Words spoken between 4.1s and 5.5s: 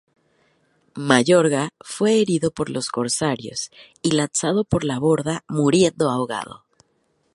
lanzado por la borda,